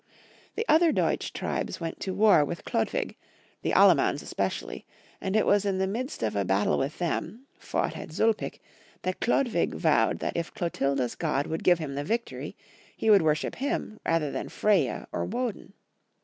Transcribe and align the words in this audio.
The 0.55 0.65
other 0.67 0.91
Deutsch 0.91 1.31
tribes 1.31 1.79
went 1.79 1.99
to 1.99 2.11
war 2.11 2.43
with 2.43 2.65
Chlodwig, 2.65 3.17
the 3.61 3.73
AUe 3.73 3.95
mans 3.95 4.23
especially; 4.23 4.83
and 5.21 5.35
it 5.35 5.45
was 5.45 5.63
in 5.63 5.77
the 5.77 5.85
midst 5.85 6.23
of 6.23 6.35
a 6.35 6.43
battle 6.43 6.79
with 6.79 6.97
them, 6.97 7.45
fought 7.59 7.95
at 7.95 8.09
Zulpich, 8.11 8.59
that 9.03 9.19
Chlodwig 9.19 9.75
vowed 9.75 10.17
that 10.17 10.35
if 10.35 10.55
Clotilda's 10.55 11.13
God 11.13 11.45
would 11.45 11.63
give 11.63 11.77
him 11.77 11.93
the 11.93 12.03
victory, 12.03 12.57
he 12.97 13.11
would 13.11 13.21
worsliip 13.21 13.53
Him 13.53 13.99
rather 14.03 14.31
than 14.31 14.49
Freya 14.49 15.05
or 15.11 15.23
Woden. 15.23 15.73